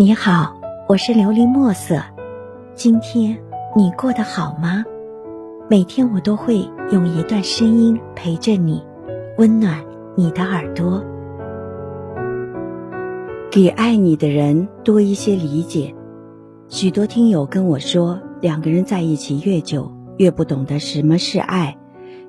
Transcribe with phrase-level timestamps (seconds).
[0.00, 0.54] 你好，
[0.86, 2.00] 我是琉璃墨色。
[2.76, 3.36] 今天
[3.74, 4.84] 你过得好吗？
[5.68, 8.80] 每天我都会用一段声音陪着你，
[9.38, 9.84] 温暖
[10.16, 11.04] 你的耳朵。
[13.50, 15.92] 给爱你的人多一些理解。
[16.68, 21.76] 许多听友跟我说，两个人在一起越久，越不懂得什么是爱。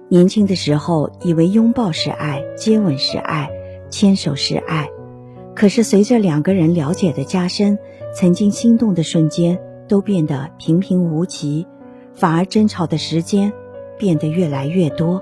[0.08, 3.48] 年轻的时候以为拥抱是爱，接吻是爱，
[3.92, 4.90] 牵手是爱。
[5.60, 7.78] 可是，随着两个人了解的加深，
[8.16, 9.60] 曾经心动的瞬间
[9.90, 11.68] 都变得平平无奇，
[12.16, 13.52] 反而争吵的时间
[13.98, 15.22] 变得越来越多。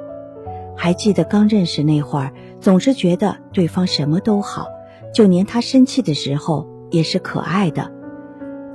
[0.75, 4.67] 还记得刚认识那会儿，总是觉得对方什么都好，
[5.11, 7.91] 就连他生气的时候也是可爱的。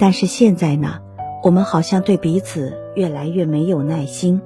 [0.01, 0.99] 但是现在呢，
[1.45, 4.43] 我们好像对彼此越来越没有耐心。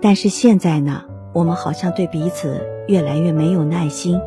[0.00, 1.02] 但是现在呢，
[1.34, 4.18] 我们好像对彼此越来越没有耐心。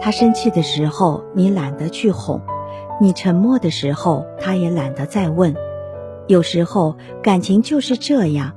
[0.00, 2.40] 他生气的时候，你懒得去哄；
[3.00, 5.54] 你沉默的时候，他也懒得再问。
[6.26, 8.52] 有时候感情就是这样，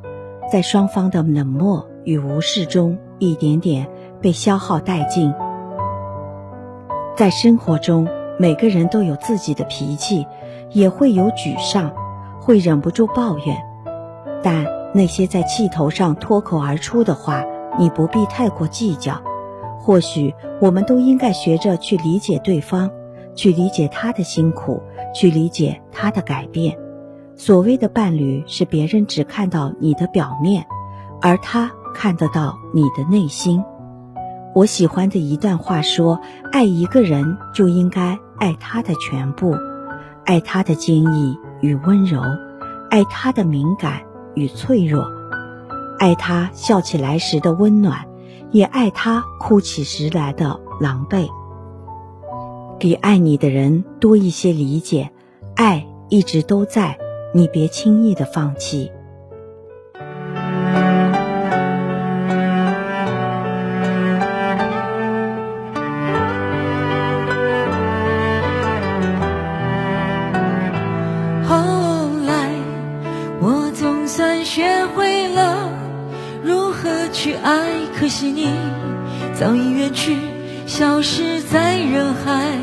[0.51, 3.87] 在双方的冷漠与无视中，一点点
[4.21, 5.33] 被消耗殆尽。
[7.15, 10.25] 在生活中，每个人都有自己的脾气，
[10.71, 11.91] 也会有沮丧，
[12.41, 13.57] 会忍不住抱怨。
[14.43, 17.43] 但那些在气头上脱口而出的话，
[17.79, 19.21] 你不必太过计较。
[19.81, 22.91] 或许我们都应该学着去理解对方，
[23.35, 24.79] 去理解他的辛苦，
[25.13, 26.77] 去理解他的改变。
[27.35, 30.63] 所谓的伴侣，是别人只看到你的表面，
[31.19, 33.63] 而他看得到你的内心。
[34.53, 36.19] 我喜欢的一段话说：
[36.51, 39.55] 爱一个人，就应该爱他的全部，
[40.25, 42.21] 爱他的坚毅与温柔，
[42.91, 44.01] 爱他的敏感
[44.35, 45.03] 与脆弱，
[45.97, 48.10] 爱他笑起来时的温暖。
[48.51, 51.29] 也爱他哭起时来的狼狈，
[52.79, 55.11] 给爱你的人多一些理解，
[55.55, 56.97] 爱一直都在，
[57.33, 58.91] 你别轻易的放弃。
[71.47, 71.57] 后
[72.25, 72.49] 来，
[73.39, 75.69] 我总算学会了
[76.43, 77.60] 如何去爱。
[78.01, 78.49] 可惜你
[79.35, 80.17] 早已远去，
[80.65, 82.57] 消失在人海。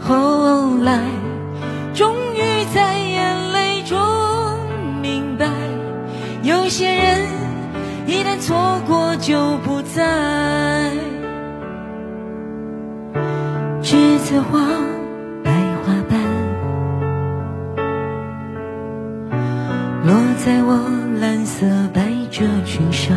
[0.00, 0.98] 后来，
[1.94, 3.96] 终于在眼泪中
[5.00, 5.46] 明白，
[6.42, 7.20] 有些人
[8.08, 10.90] 一旦错过就不再。
[13.80, 14.58] 栀子花，
[15.44, 15.52] 白
[15.84, 16.18] 花瓣，
[20.04, 20.80] 落在我
[21.20, 23.16] 蓝色百褶裙上。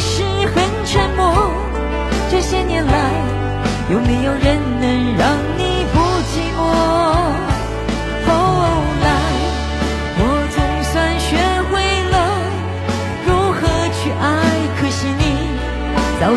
[0.00, 0.22] 是
[0.54, 1.52] 很沉默。
[2.30, 2.92] 这些年来，
[3.90, 5.98] 有没有人能让你不
[6.28, 6.60] 寂寞？
[8.26, 8.28] 后
[9.02, 9.06] 来，
[10.18, 10.22] 我
[10.54, 10.56] 总
[10.90, 11.28] 算学
[11.70, 11.72] 会
[12.10, 12.14] 了
[13.26, 13.58] 如何
[13.96, 14.22] 去爱，
[14.78, 15.22] 可惜你
[16.20, 16.36] 早已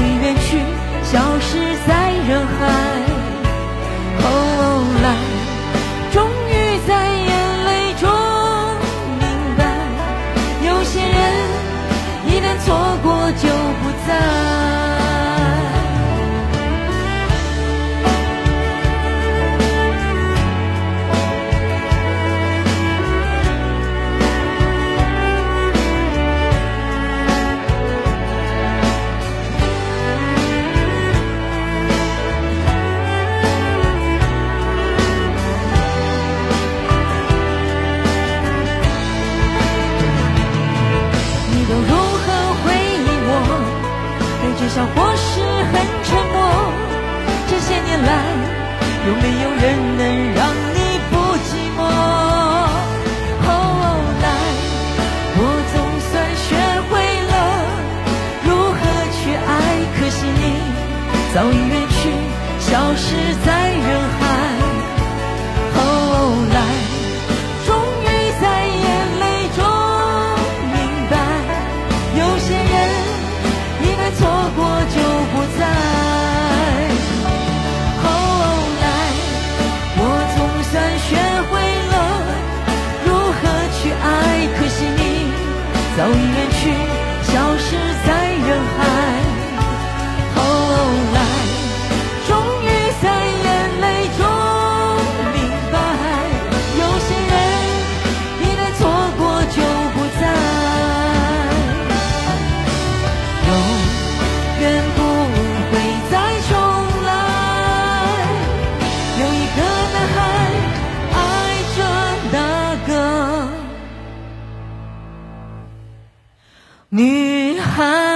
[116.94, 118.11] 女孩。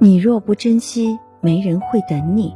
[0.00, 2.54] 你若不珍惜，没人会等你。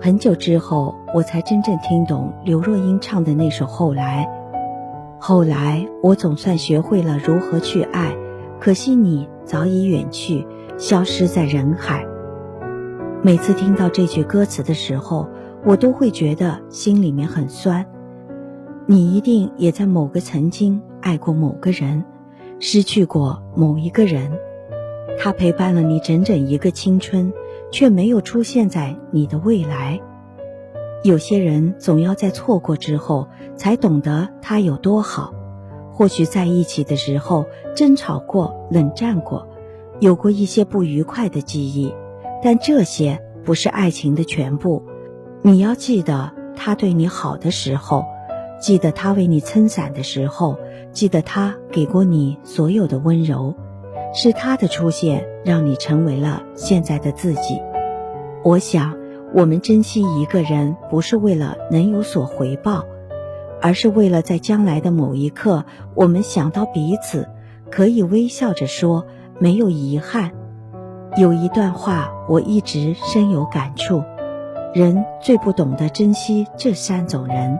[0.00, 4.26] 很久之后，我才真正听懂刘若英唱的那首《后来》。
[5.20, 8.12] 后来，我总算学会了如何去爱，
[8.58, 10.44] 可惜你早已远去，
[10.76, 12.04] 消失在人海。
[13.22, 15.28] 每次听到这句歌词的时候，
[15.64, 17.86] 我都会觉得心里面很酸。
[18.86, 22.02] 你一定也在某个曾经爱过某个人，
[22.58, 24.32] 失去过某一个人。
[25.18, 27.32] 他陪伴了你整整一个青春，
[27.72, 30.00] 却没有出现在你的未来。
[31.02, 33.26] 有些人总要在错过之后，
[33.56, 35.34] 才懂得他有多好。
[35.92, 39.48] 或许在一起的时候争吵过、冷战过，
[39.98, 41.92] 有过一些不愉快的记忆，
[42.40, 44.84] 但这些不是爱情的全部。
[45.42, 48.04] 你要记得他对你好的时候，
[48.60, 50.56] 记得他为你撑伞的时候，
[50.92, 53.54] 记得他给过你所有的温柔。
[54.20, 57.62] 是他的出现，让你成为了现在的自己。
[58.42, 58.96] 我想，
[59.32, 62.84] 我们珍惜一个人，不是为了能有所回报，
[63.62, 67.28] 而是为了在将来的某一刻，我们想到彼此，
[67.70, 69.06] 可以微笑着说
[69.38, 70.32] 没有遗憾。
[71.16, 74.02] 有一段话，我一直深有感触：
[74.74, 77.56] 人最不懂得珍惜这三种人，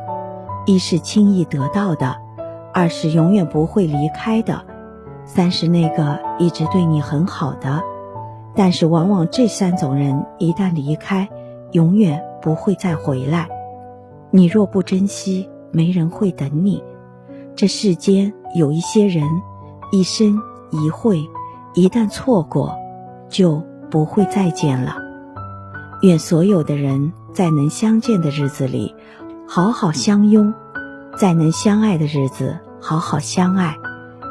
[0.67, 2.17] 一是轻易得到的，
[2.75, 4.65] 二是永远不会离开的。
[5.29, 7.83] 三是那个一直对你很好的，
[8.57, 11.29] 但是往往这三种人一旦离开，
[11.73, 13.47] 永远不会再回来。
[14.31, 16.83] 你若不珍惜，没人会等你。
[17.55, 19.29] 这世间有一些人，
[19.93, 21.21] 一生一会，
[21.75, 22.75] 一旦错过，
[23.29, 24.97] 就不会再见了。
[26.01, 28.95] 愿所有的人在能相见的日子里，
[29.47, 30.55] 好好相拥；
[31.19, 33.77] 在能相爱的日子，好好相爱。